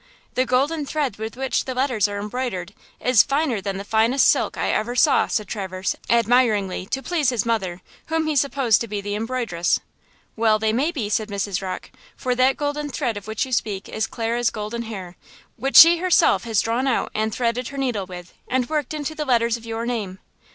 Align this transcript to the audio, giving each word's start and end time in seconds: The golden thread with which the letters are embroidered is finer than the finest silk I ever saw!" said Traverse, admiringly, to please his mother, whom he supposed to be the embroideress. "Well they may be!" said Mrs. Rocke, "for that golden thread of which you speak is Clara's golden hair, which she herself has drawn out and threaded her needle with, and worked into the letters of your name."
The 0.33 0.47
golden 0.47 0.83
thread 0.87 1.17
with 1.17 1.37
which 1.37 1.65
the 1.65 1.75
letters 1.75 2.07
are 2.07 2.17
embroidered 2.17 2.73
is 2.99 3.21
finer 3.21 3.61
than 3.61 3.77
the 3.77 3.83
finest 3.83 4.27
silk 4.27 4.57
I 4.57 4.71
ever 4.71 4.95
saw!" 4.95 5.27
said 5.27 5.47
Traverse, 5.47 5.95
admiringly, 6.09 6.87
to 6.87 7.03
please 7.03 7.29
his 7.29 7.45
mother, 7.45 7.83
whom 8.07 8.25
he 8.25 8.35
supposed 8.35 8.81
to 8.81 8.87
be 8.87 8.99
the 8.99 9.13
embroideress. 9.13 9.79
"Well 10.35 10.57
they 10.57 10.73
may 10.73 10.91
be!" 10.91 11.07
said 11.07 11.29
Mrs. 11.29 11.61
Rocke, 11.61 11.91
"for 12.15 12.33
that 12.33 12.57
golden 12.57 12.89
thread 12.89 13.15
of 13.15 13.27
which 13.27 13.45
you 13.45 13.51
speak 13.51 13.87
is 13.89 14.07
Clara's 14.07 14.49
golden 14.49 14.81
hair, 14.89 15.17
which 15.55 15.77
she 15.77 15.97
herself 15.97 16.45
has 16.45 16.61
drawn 16.61 16.87
out 16.87 17.11
and 17.13 17.31
threaded 17.31 17.67
her 17.67 17.77
needle 17.77 18.07
with, 18.07 18.33
and 18.47 18.69
worked 18.69 18.95
into 18.95 19.13
the 19.13 19.23
letters 19.25 19.55
of 19.55 19.67
your 19.67 19.85
name." 19.85 20.17